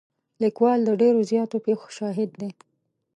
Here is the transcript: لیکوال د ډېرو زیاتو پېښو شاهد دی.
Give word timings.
لیکوال 0.43 0.79
د 0.85 0.89
ډېرو 1.01 1.21
زیاتو 1.31 1.57
پېښو 1.65 1.87
شاهد 1.97 2.29
دی. 2.41 2.51